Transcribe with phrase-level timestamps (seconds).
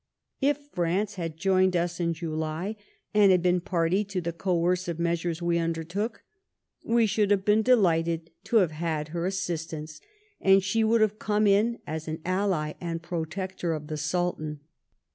[0.41, 2.75] If France had joined us in July,
[3.13, 6.23] and had been party to the coerciye measures we undertook,
[6.83, 10.01] we should haye been delighted to have had her assistance,
[10.39, 14.61] and she would have come in as an ally and protector of the Sultan.